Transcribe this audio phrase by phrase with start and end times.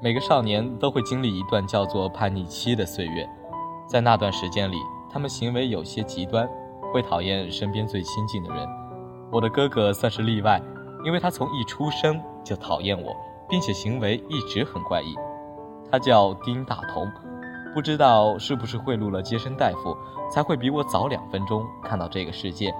[0.00, 3.28] 每个少年都会经历一段叫做叛逆期的岁月，
[3.88, 4.76] 在那段时间里，
[5.10, 6.48] 他们行为有些极端，
[6.92, 8.64] 会讨厌身边最亲近的人。
[9.32, 10.62] 我的哥哥算是例外，
[11.04, 13.12] 因为他从一出生就讨厌我，
[13.48, 15.16] 并且行为一直很怪异。
[15.90, 17.10] 他叫丁大同，
[17.74, 19.96] 不知道是不是贿赂了接生大夫，
[20.30, 22.72] 才会比我早两分钟看到这个世界，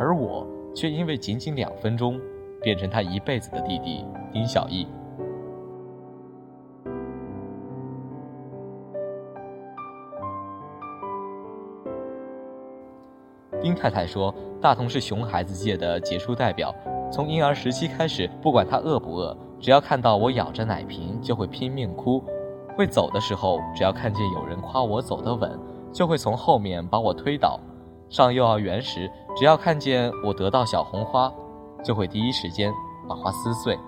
[0.00, 2.20] 而我却因为仅仅两分钟，
[2.60, 4.84] 变成他一辈子的弟弟丁小艺。
[13.74, 16.74] 太太说：“大同是熊孩子界的杰出代表。
[17.10, 22.22] 从婴儿时期开始，不管他饿不饿，只要看到我咬着奶瓶，就会拼命哭；
[22.76, 25.58] 会走的时候，只要看见有人夸我走得稳，
[25.92, 27.58] 就会从后面把我推倒；
[28.08, 31.32] 上幼儿园时，只要看见我得到小红花，
[31.84, 32.72] 就会第一时间
[33.08, 33.78] 把花撕碎。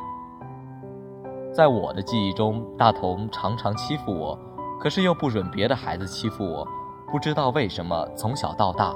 [1.52, 4.38] 在我的记忆中，大同常常欺负我，
[4.78, 6.66] 可是又不准别的孩子欺负我。
[7.10, 8.94] 不知道为什么，从小到大。”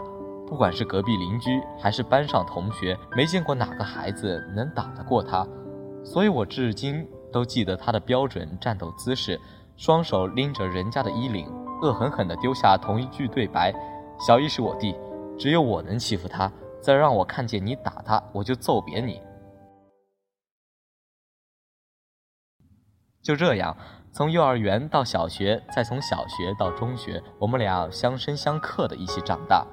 [0.51, 5.47] 不管是隔壁邻居还是班上同学，没见过哪个孩子能打得过他，
[6.05, 9.41] 所以我至今都记得他的标准战斗姿势：
[9.77, 11.47] 双手拎着人家的衣领，
[11.83, 13.73] 恶狠狠地丢下同一句对白
[14.19, 14.97] ：“小易是我弟，
[15.39, 16.51] 只有我能欺负他，
[16.83, 19.23] 再让我看见你打他，我就揍扁你。”
[23.23, 23.77] 就这样，
[24.11, 29.65] 从幼儿园到小学，再从小学到中学，我们俩相生相克的一起长大。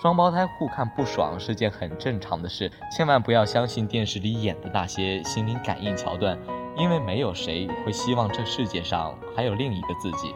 [0.00, 6.38] 双胞胎互看不爽是件很正常的事，千万不要相信电视里演的那些心灵感应桥段，
[6.76, 10.34] 因为没有谁会希望这世界上还有另一个自己，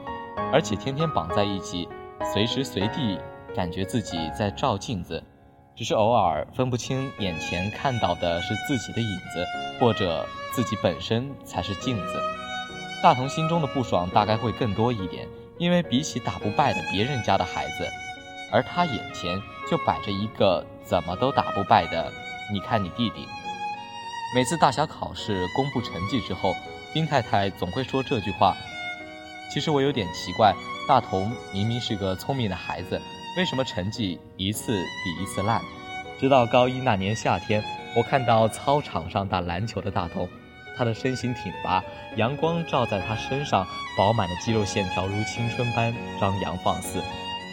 [0.51, 1.87] 而且天天绑在一起，
[2.33, 3.21] 随时随地
[3.55, 5.23] 感觉自己在照镜子，
[5.77, 9.45] 只是偶尔分不清眼前看到的是自己的影子，
[9.79, 12.23] 或者自己本身才是镜子。
[13.03, 17.87] 大同心中的不爽大概会更多一点，因为比起打不败的别人家的孩子。
[18.53, 19.41] 而他眼前
[19.71, 22.13] 就摆着一个怎么都打不败的，
[22.53, 23.27] 你看你弟弟。
[24.35, 26.55] 每次大小考试公布成绩之后，
[26.93, 28.57] 丁太太总会说这句话。
[29.53, 30.55] 其实我有点奇怪，
[30.87, 33.01] 大同明明是个聪明的孩子，
[33.37, 34.73] 为什么成绩一次
[35.05, 35.61] 比一次烂？
[36.21, 37.65] 直到高一那年夏天，
[37.97, 40.29] 我看到操场上打篮球的大同，
[40.77, 41.83] 他的身形挺拔，
[42.17, 43.67] 阳光照在他身上，
[43.97, 47.03] 饱满的肌肉线条如青春般张扬放肆。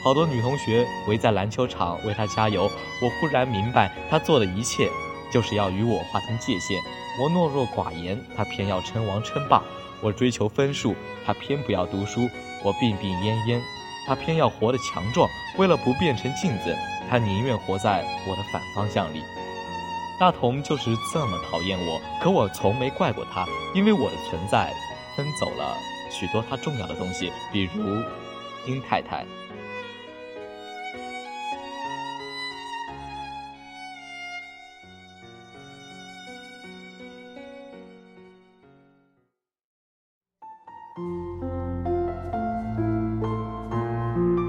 [0.03, 2.72] 好多女同学围在篮球场为他加油，
[3.02, 4.90] 我忽然明白，他做的一切
[5.31, 6.81] 就是要与我划清界限。
[7.19, 9.62] 我懦弱寡言，他偏要称王称霸；
[10.02, 12.22] 我追求分数，他偏不要读书；
[12.63, 13.59] 我病病恹恹，
[14.07, 15.28] 他偏要活得强壮。
[15.57, 16.74] 为了不变成镜子，
[17.09, 19.22] 他宁愿活在我的反方向里。
[20.19, 24.72] 大同就是这么讨厌我，可我从没怪过他，因为我的存在
[25.16, 25.75] 分走了
[26.12, 28.02] 许多他重要的东西，比如
[28.66, 29.25] 丁太太。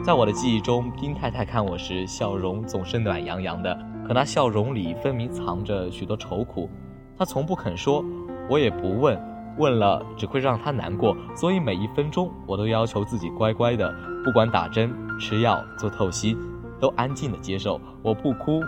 [0.08, 6.66] 在我的记忆中，丁太太看我时笑容总是暖洋洋的，可那笑容里分明藏着许多愁苦。
[7.14, 8.02] 她从不肯说，
[8.48, 9.20] 我也不问，
[9.58, 11.14] 问了只会让她难过。
[11.36, 16.34] 所以每一分钟，我都要求自己乖乖的，不管打针、吃药、做透析，
[16.80, 17.78] 都安静的接受。
[18.02, 18.62] 我不哭，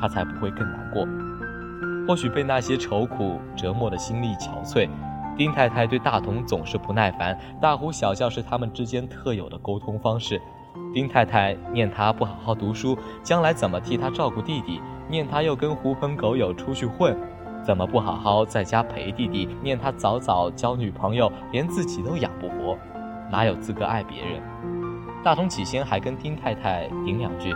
[0.00, 1.04] 她才不会更难过。
[2.06, 4.88] 或许被那些愁苦折磨的心力憔悴，
[5.36, 10.40] 丁太太对大同总是不耐烦，大呼小叫是他们之间特有的沟通方式。
[10.92, 14.80] 丁太太念他不好好读书，将来怎么替他照顾弟弟？
[15.08, 17.16] 念他又跟狐朋狗友出去混，
[17.64, 19.48] 怎么不好好在家陪弟弟？
[19.62, 22.78] 念他早早交女朋友，连自己都养不活，
[23.30, 24.42] 哪有资格爱别人？
[25.24, 27.54] 大同起先还跟丁太太顶两句，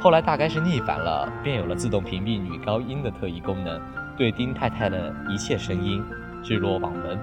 [0.00, 3.80] 后来大概是逆反了，便有了自动屏蔽女高音的特异功能，
[4.16, 6.02] 对丁太太的一切声音
[6.42, 7.18] 置若罔闻。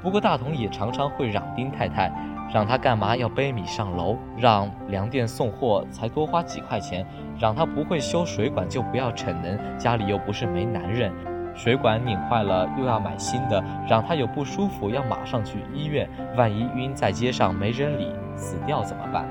[0.00, 2.10] 不过大同也常常会嚷丁太太。
[2.52, 4.16] 让他干嘛要背米上楼？
[4.36, 7.06] 让粮店送货才多花几块钱？
[7.38, 11.12] 让他不会修水管就不要逞能，家里又不是没男人，
[11.54, 13.62] 水管拧坏了又要买新的。
[13.88, 19.26] 让他有不舒服要马上去医院，万一晕在街上没人理，死掉怎么办？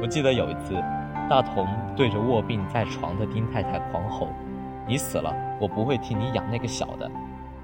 [0.00, 0.74] 我记得有一次，
[1.28, 1.66] 大同
[1.96, 4.28] 对着卧病在床的丁太太狂吼
[4.86, 7.10] ：“你死了，我不会替你养那个小的。”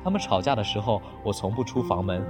[0.03, 2.21] 他们吵架的时候，我从不出房门。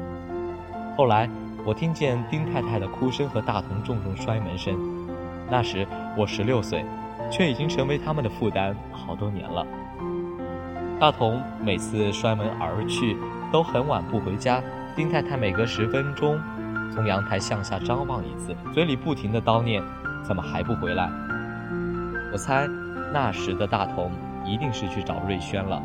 [1.00, 1.26] 后来，
[1.64, 4.79] 我听见丁太太的哭声和大同重重摔门声。
[5.50, 6.85] 那时我十六岁，
[7.32, 9.67] 却已经成为他们的负担好多年了。
[11.00, 13.17] 大同每次摔门而去，
[13.50, 14.62] 都很晚不回家。
[14.94, 16.38] 丁太太每隔十分钟
[16.93, 19.82] 从阳台向下张望一次，嘴里不停的叨念
[20.23, 21.11] ：“怎么还不回来？”
[22.31, 22.69] 我猜，
[23.11, 24.12] 那时的大同
[24.44, 25.81] 一定是去找瑞轩了。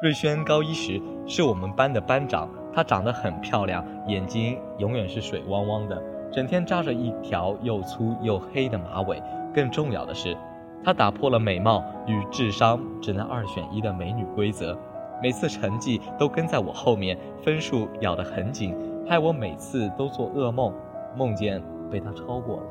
[0.00, 6.00] 瑞轩高一时是我们班的班长，她长得很漂亮，眼睛永远是水汪汪的，
[6.30, 9.20] 整天扎着一条又粗又黑的马尾。
[9.52, 10.36] 更重要的是，
[10.84, 14.78] 她打破了美貌与智商只能二选一的美女规则，
[15.20, 18.76] 每次成绩都跟在我后面，分数咬得很紧，
[19.08, 20.72] 害我每次都做噩梦，
[21.16, 21.60] 梦见
[21.90, 22.62] 被她超过了。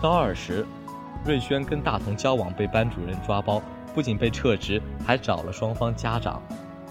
[0.00, 0.64] 高二时，
[1.24, 3.60] 瑞轩跟大同交往被班主任抓包。
[3.94, 6.42] 不仅被撤职，还找了双方家长，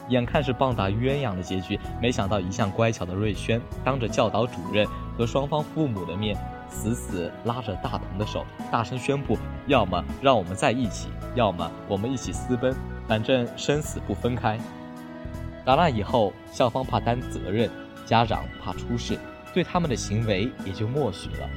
[0.09, 4.85] 眼看是棒打鸳鸯的结局，没想到一向乖巧的瑞轩当着教导主任
[5.17, 6.37] 和双方父母的面，
[6.69, 9.37] 死死拉着大同的手，大声宣布：
[9.67, 12.75] 要么让我们在一起，要么我们一起私奔，
[13.07, 14.57] 反正生死不分开。
[15.63, 17.69] 打那以后，校方怕担责任，
[18.05, 19.17] 家长怕出事，
[19.53, 21.49] 对他们的行为也就默许了。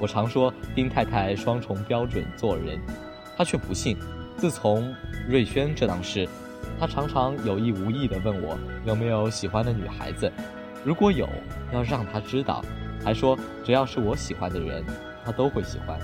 [0.00, 2.78] 我常说丁太太双重标准做人，
[3.36, 3.96] 她却不信。
[4.40, 4.94] 自从
[5.28, 6.26] 瑞轩这档事，
[6.78, 10.32] 他常常有意无意地问我有没有喜欢的女孩子，
[10.82, 11.28] 如果有，
[11.74, 12.64] 要让他知道，
[13.04, 14.82] 还说只要是我喜欢的人，
[15.22, 16.00] 他都会喜欢。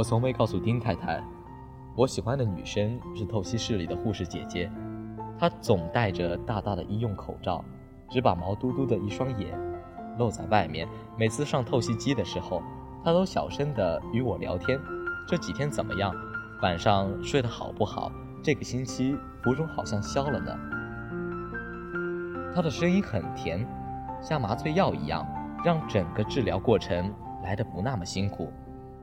[0.00, 1.22] 我从未告诉丁太太，
[1.94, 4.72] 我喜欢的女生是透析室里的护士姐姐。
[5.38, 7.62] 她总戴着大大的医用口罩，
[8.08, 9.52] 只把毛嘟嘟的一双眼
[10.16, 10.88] 露在外面。
[11.18, 12.62] 每次上透析机的时候，
[13.04, 14.80] 她都小声地与我聊天
[15.28, 16.14] ：“这几天怎么样？
[16.62, 18.10] 晚上睡得好不好？
[18.42, 20.58] 这个星期浮肿好像消了呢。”
[22.56, 23.68] 她的声音很甜，
[24.22, 25.26] 像麻醉药一样，
[25.62, 27.12] 让整个治疗过程
[27.44, 28.50] 来得不那么辛苦。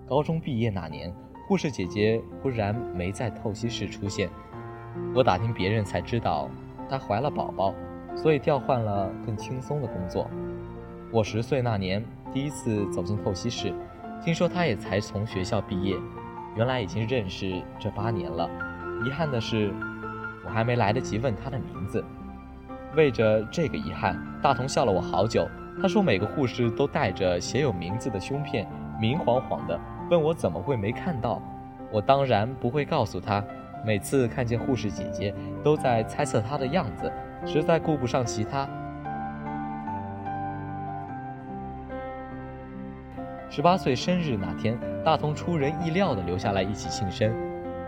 [0.07, 1.13] 高中毕业那年，
[1.45, 4.29] 护士姐姐忽然没在透析室出现。
[5.13, 6.49] 我打听别人才知道，
[6.89, 7.73] 她怀了宝宝，
[8.15, 10.29] 所以调换了更轻松的工作。
[11.11, 12.01] 我十岁那年
[12.33, 13.73] 第一次走进透析室，
[14.23, 15.97] 听说她也才从学校毕业，
[16.55, 18.49] 原来已经认识这八年了。
[19.05, 19.73] 遗憾的是，
[20.45, 22.01] 我还没来得及问她的名字。
[22.95, 25.45] 为着这个遗憾，大同笑了我好久。
[25.81, 28.65] 他说每个护士都带着写有名字的胸片，
[28.99, 29.77] 明晃晃的。
[30.09, 31.41] 问我怎么会没看到？
[31.91, 33.43] 我当然不会告诉他。
[33.85, 35.33] 每次看见护士姐姐，
[35.63, 37.11] 都在猜测她的样子，
[37.45, 38.67] 实在顾不上其他。
[43.49, 47.33] 十八岁生日那天，大同出人意料地留下来一起庆生。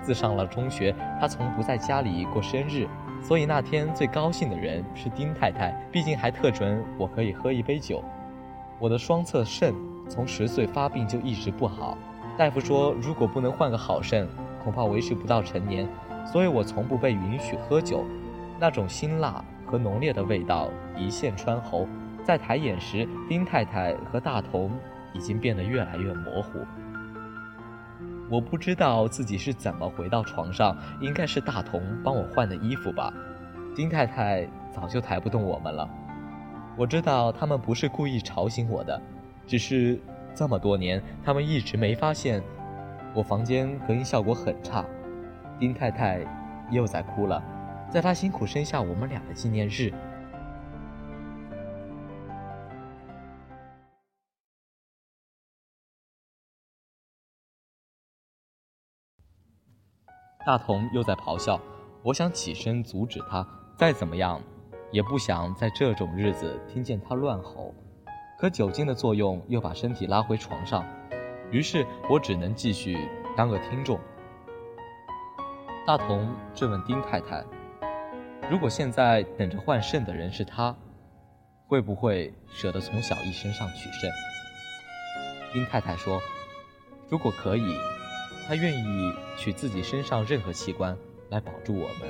[0.02, 2.88] 自上了中学，他从不在家里过生日，
[3.22, 8.02] 所以那天最高兴的人是丁太太，毕竟还特准我可以喝一杯酒。
[8.80, 9.74] 我的双侧肾
[10.08, 11.98] 从十岁发病就一直不好。
[12.40, 14.26] 大夫说，如果不能换个好肾，
[14.64, 15.86] 恐怕维持不到成年，
[16.26, 18.06] 所以我从不被允许喝酒。
[18.58, 21.86] 那种辛辣和浓烈的味道一线穿喉，
[22.24, 24.72] 在抬眼时，丁太太和大同
[25.14, 26.60] 已经变得越来越模糊。
[28.30, 33.12] 我不知道自己是怎么回到床上，应该是大同帮我换的衣服吧。
[33.76, 35.86] 丁太太早就抬不动我们了。
[36.78, 39.02] 我知道他们不是故意吵醒我的，
[39.46, 40.00] 只是。
[40.36, 42.42] 这么多年，他们一直没发现
[43.14, 44.86] 我房间隔音效果很差。
[45.60, 46.22] 丁太太
[46.72, 47.44] 又在哭了，
[47.92, 49.94] 在她辛苦生下我们俩的纪念日。
[60.46, 61.60] 大同又在咆哮，
[62.02, 63.46] 我想起身阻止他，
[63.78, 64.42] 再怎么样，
[64.92, 67.76] 也不想在这种日子听见他乱吼。
[68.40, 70.86] 可酒精的作用又把身体拉回床上，
[71.52, 72.98] 于是我只能继续
[73.36, 74.00] 当个听众。
[75.86, 77.44] 大同质问丁太太
[78.50, 80.74] ：“如果现在等着换肾的人是他，
[81.68, 84.10] 会不会舍得从小艺身上取肾？”
[85.52, 86.22] 丁太太说
[87.12, 87.76] ：“如果可以，
[88.48, 90.96] 他愿意取自己身上任何器官
[91.30, 92.08] 来保住我们。”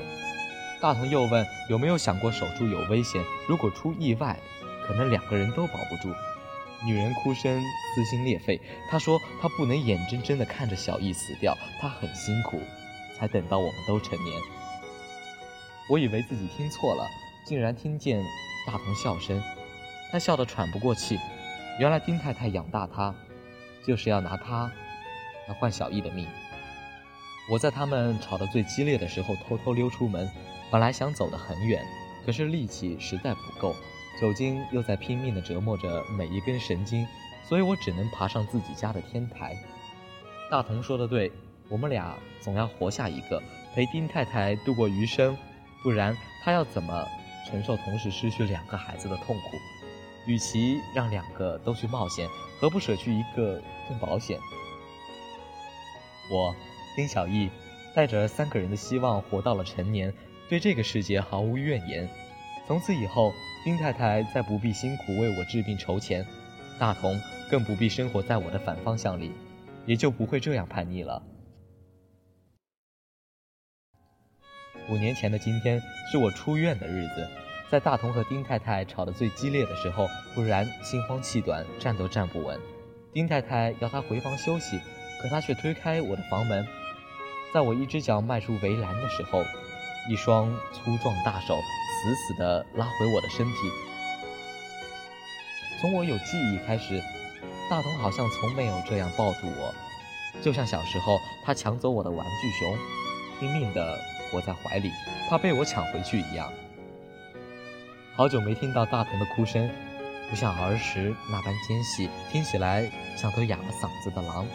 [0.80, 3.20] 大同又问：“有没有想过手术有危险？
[3.48, 4.38] 如果出意外？”
[4.90, 6.12] 可能两个人都保不住。
[6.84, 7.62] 女人哭声
[7.94, 8.60] 撕心裂肺。
[8.90, 12.60] 她说她不能眼睁睁地看着小易死掉，她很辛苦，
[13.16, 14.42] 才等到我们都成年。
[15.92, 17.08] 我以为自己听错了，
[17.46, 18.20] 竟然听见
[18.66, 19.40] 大同笑声。
[20.12, 21.20] 他笑得喘不过气。
[21.80, 23.14] 原来丁太太养大他，
[23.86, 24.72] 就是要拿他
[25.48, 26.28] 来换小易的命。
[27.52, 30.28] 我在他们吵得最激烈的时候偷偷溜出门，
[30.72, 31.86] 本来想走得很远，
[32.26, 33.76] 可是力气实在不够。
[34.20, 37.08] 酒精又在拼命地折磨着每一根神经，
[37.48, 39.56] 所以我只能爬上自己家的天台。
[40.52, 41.32] 大同说的对，
[41.70, 43.42] 我们俩总要活下一个，
[43.74, 45.38] 陪丁太太度过余生，
[45.82, 47.08] 不然她要怎么
[47.48, 49.58] 承受同时失去两个孩子的痛苦？
[50.28, 52.28] 与其让两个都去冒险，
[52.60, 54.38] 何不舍去一个更保险？
[56.30, 56.54] 我
[56.96, 57.50] 丁小艺
[57.96, 60.14] 带着三个人的希望活到了成年，
[60.50, 62.10] 对这个世界毫无怨言。
[62.68, 63.32] 从此以后。
[63.64, 66.26] 丁太太再不必辛苦为我治病筹钱，
[66.80, 67.20] 大同
[67.52, 69.34] 更不必生活在我的反方向里，
[69.86, 71.22] 也就不会这样叛逆了。
[74.90, 77.28] 五年前的今天是我出院的日子，
[77.70, 82.58] 在大同和丁太太吵得最激烈的时候，忽然心慌气短，站都站不稳。
[83.14, 84.80] 丁太太要他回房休息，
[85.22, 86.66] 可他却推开我的房门，
[87.54, 89.44] 在我一只脚迈出围栏的时候。
[90.10, 93.54] 一双粗壮大手死死地拉回我的身体。
[95.80, 97.00] 从我有记忆开始，
[97.70, 99.74] 大同好像从没有这样抱住我，
[100.42, 102.76] 就像小时候他抢走我的玩具熊，
[103.40, 104.00] 拼命地
[104.32, 104.92] 裹在怀里，
[105.30, 106.52] 怕被我抢回去一样。
[108.16, 109.70] 好久没听到大同的哭声，
[110.28, 114.48] 不像儿时那般尖细，听起来像头哑了嗓子的狼。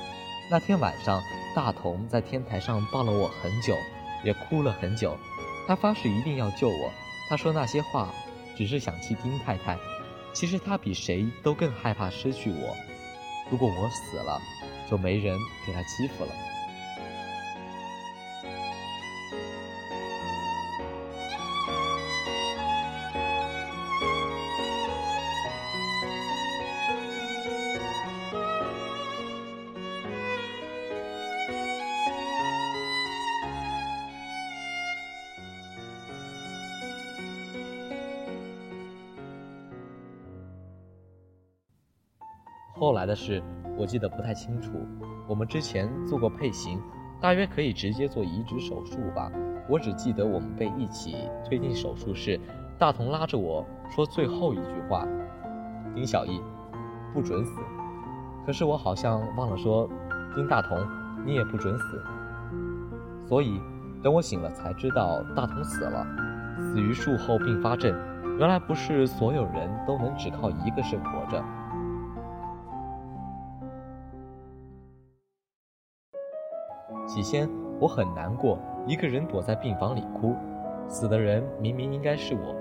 [0.50, 1.22] 那天晚上，
[1.54, 3.78] 大同在天台上抱了我很久，
[4.24, 5.16] 也哭了很久。
[5.66, 6.92] 他发誓一定要救我。
[7.28, 8.12] 他说那些话，
[8.56, 9.78] 只是想气丁太太。
[10.32, 12.76] 其实他比谁都更害怕失去我。
[13.50, 14.40] 如果我死了，
[14.90, 16.30] 就没人给他欺负了。
[42.84, 43.42] 后来的事
[43.78, 44.72] 我记得不太清楚。
[45.26, 46.78] 我们之前做过配型，
[47.18, 49.32] 大约可以直接做移植手术吧。
[49.66, 52.38] 我只记得我们被一起推进手术室，
[52.78, 55.08] 大同拉着我说最后一句话
[55.96, 56.38] ：“丁小艺，
[57.14, 57.52] 不准死。”
[58.44, 59.88] 可是我好像忘了说
[60.36, 60.78] ：“丁大同，
[61.24, 62.04] 你也不准死。”
[63.26, 63.58] 所以
[64.02, 66.06] 等我醒了才知道大同死了，
[66.58, 67.98] 死于术后并发症。
[68.38, 71.42] 原来不是所有人都能只靠一个肾活着。
[77.14, 80.34] 起先我很难过，一个人躲在病房里哭，
[80.88, 82.56] 死的人明明应该是我。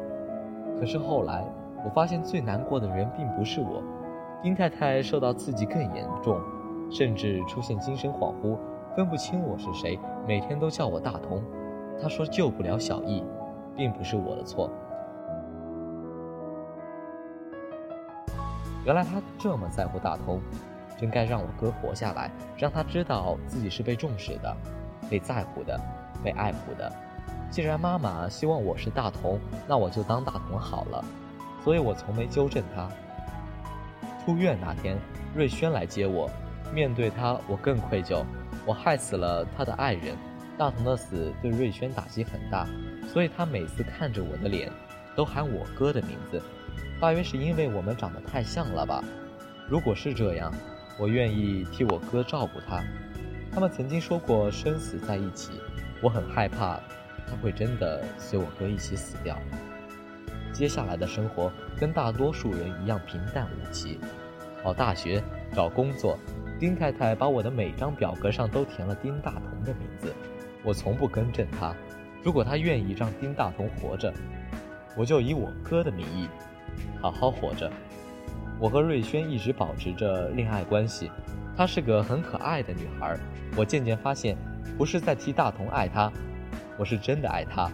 [0.80, 1.44] 可是后来
[1.84, 3.82] 我发现最难过的人并不是我，
[4.44, 6.40] 丁太太受到刺激更严重，
[6.92, 8.56] 甚至出现精神恍惚，
[8.96, 11.42] 分不清我是谁，每天都叫我大同。
[12.00, 13.24] 她说救不了小易，
[13.76, 14.70] 并不是我的错。
[18.86, 20.40] 原来她这么在乎大同。
[21.04, 24.56] 应该让我哥活下来，让他知道自己是被重视的、
[25.10, 25.78] 被在乎的、
[26.24, 26.92] 被爱护的。
[27.52, 31.04] 既然妈妈希望我是大同，那我就当大同好了。
[31.62, 32.90] 所以我从没纠正他。
[34.26, 34.98] 出院那天，
[35.36, 36.30] 瑞轩来接我，
[36.74, 38.24] 面对他，我更愧疚。
[38.66, 40.16] 我害死了他的爱人。
[40.58, 42.66] 大同的死对瑞轩打击很大，
[43.12, 44.72] 所以他每次看着我的脸，
[45.18, 46.42] 都喊我哥的名字。
[47.02, 49.04] 大约是因为我们长得太像了吧？
[49.68, 50.54] 如果是这样。
[50.98, 52.84] 我愿意替我哥照顾他。
[53.52, 55.52] 他们曾经说过生死在一起，
[56.02, 56.80] 我很害怕
[57.28, 59.38] 他会真的随我哥一起死掉。
[60.52, 64.00] 接下来的生活跟大多数人一样平淡无奇，
[64.62, 65.24] 考大学、
[65.54, 66.18] 找工作。
[66.60, 70.14] 丁太太把我的每张表格上都填了丁大同的名字，
[70.64, 71.76] 我从不更正他。
[72.24, 74.14] 如果他愿意让丁大同活着，
[74.96, 76.30] 我就以我哥的名义
[77.02, 77.70] 好好活着。
[78.64, 81.12] 我和瑞轩一直保持着恋爱关系，
[81.54, 83.20] 她是个很可爱的女孩。
[83.58, 84.38] 我渐渐发现，
[84.78, 86.10] 不是在替大同爱她，
[86.80, 87.70] 我是真的爱她，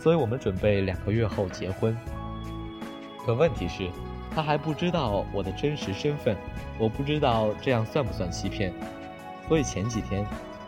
[0.00, 1.96] 所以我们准备两个月后结婚。
[3.24, 3.88] 可问题是，
[4.34, 6.36] 她还不知道我的真实身份，
[6.76, 8.74] 我不知道这样算不算欺骗。
[9.46, 10.26] 所以前几天，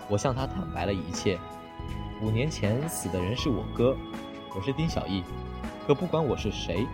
[0.08, 1.36] 我向她坦白了一切。
[2.22, 3.96] 五年前死的人是我哥，
[4.54, 5.24] 我是丁小艺。
[5.84, 6.86] 可不管我是谁，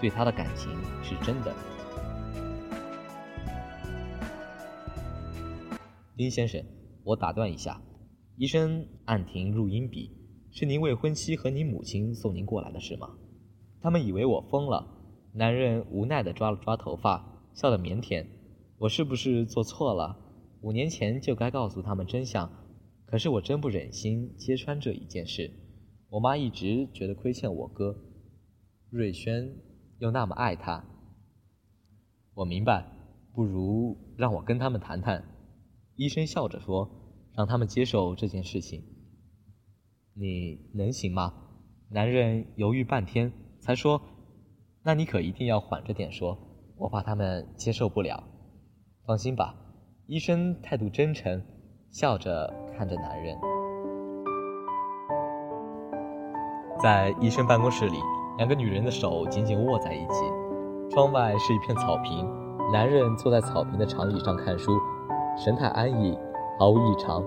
[0.00, 0.72] 对他的感情
[1.02, 1.54] 是真的。
[6.14, 6.62] 丁先生，
[7.04, 7.80] 我打断一下，
[8.36, 10.10] 医生按停录音笔，
[10.50, 13.08] 是您未婚妻和您母亲送您过来的是吗？
[13.80, 14.86] 他们以为我疯了。
[15.32, 18.26] 男人无奈地抓了抓头发，笑得腼腆。
[18.76, 20.14] 我是不是做错了？
[20.60, 22.52] 五年前就该告诉他们真相，
[23.06, 25.50] 可是我真不忍心揭穿这一件事。
[26.10, 27.96] 我妈一直觉得亏欠我哥，
[28.90, 29.50] 瑞轩
[29.98, 30.84] 又那么爱他。
[32.34, 32.86] 我明白，
[33.32, 35.24] 不如让我跟他们谈谈。
[35.96, 36.88] 医生笑着说
[37.36, 38.82] ：“让他们接受这件事情，
[40.14, 41.34] 你能行吗？”
[41.90, 44.00] 男人犹豫半天，才说
[44.82, 46.38] ：“那你可一定要缓着点说，
[46.78, 48.24] 我怕他们接受不了。”
[49.04, 49.54] 放心吧，
[50.06, 51.42] 医生态度真诚，
[51.90, 53.36] 笑着看着男人。
[56.82, 57.98] 在医生办公室里，
[58.38, 60.24] 两个女人的手紧紧握在一起。
[60.90, 62.26] 窗外是一片草坪，
[62.72, 64.72] 男人坐在草坪的长椅上看书，
[65.36, 66.18] 神态安逸，
[66.58, 67.22] 毫无异常。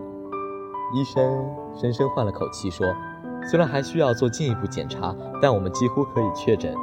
[0.93, 1.45] 医生
[1.75, 2.87] 深深换了口气说
[3.49, 6.73] ：“虽然还需要做进一步检查，但我们几乎可以确诊，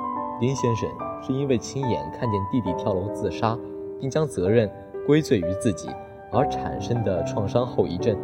[0.41, 0.89] 丁先生
[1.23, 3.57] 是因为亲眼看见弟弟跳楼自杀，
[4.01, 4.71] 并将责任
[5.07, 5.89] 归罪于自己
[6.33, 8.17] 而产生的创伤后遗症。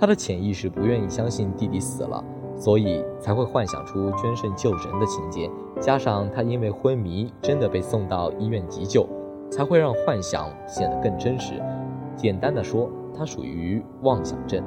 [0.00, 2.22] 他的潜意识不愿意相信弟弟死了。”
[2.54, 9.04] 所以才会幻想出捐肾救人的情节，加上他因为昏迷真的被送到医院急救，
[9.50, 11.54] 才会让幻想显得更真实。
[12.16, 14.62] 简单的说，他属于妄想症。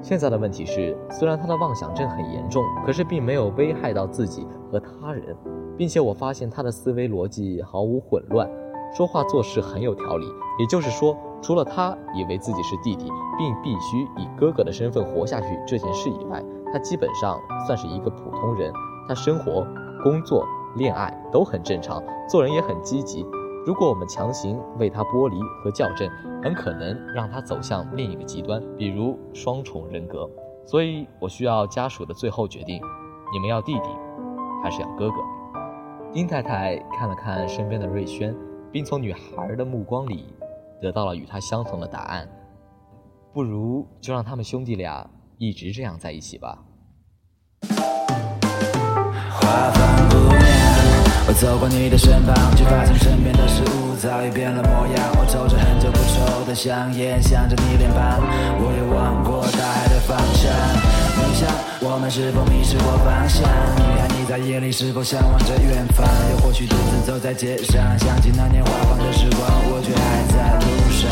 [0.00, 5.36] 现在的问题是，虽然他的妄想症很严重，可是并没有危害到自己和他人，
[5.76, 8.50] 并且我发现他的思维逻辑毫无混乱，
[8.96, 10.26] 说话做事很有条理。
[10.58, 16.42] 也就是说，除了他以为自己是弟弟，并必须以哥哥的身份活下去这件事以外，
[16.72, 18.72] 他基本上算是一个普通人，
[19.06, 19.64] 他生活、
[20.02, 20.44] 工作、
[20.74, 23.24] 恋爱都很正常，做人也很积极。
[23.64, 26.10] 如果我们强行为他剥离和校正，
[26.42, 30.28] 很可能让他走向另一个极端，比如双重人格。
[30.66, 32.82] 所以我需要家属的最后决定：
[33.32, 33.88] 你们要弟弟，
[34.64, 35.16] 还是要哥哥？
[36.12, 38.34] 丁太太看了看身边的瑞轩，
[38.72, 40.34] 并从女孩的目光里
[40.80, 42.28] 得到了与他相同的答案。
[43.32, 45.08] 不如就让他们兄弟俩。
[45.38, 46.64] 一直这样在一起吧。
[49.40, 50.01] 画风不变，
[51.24, 55.10] 我走过你的身旁，却发现身边的事物早已变了模样。
[55.16, 58.20] 我抽着很久不抽的香烟，想着你脸庞，
[58.58, 60.50] 我也望过大海的方向。
[61.16, 61.48] 你想，
[61.80, 63.42] 我们是否迷失过方向？
[63.78, 66.04] 女孩，你在夜里是否向往着远方？
[66.32, 71.08] 又或许独自走在街上，想起那年花放的时光，我却还在路上。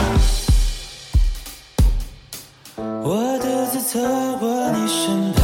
[3.02, 3.98] 我独自走
[4.38, 5.39] 过你身旁。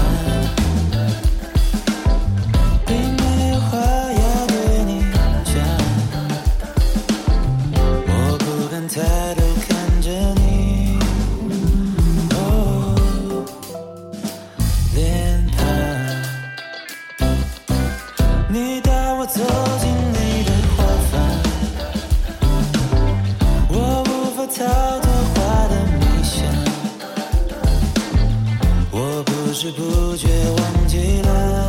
[29.66, 31.65] 不知不觉忘记了。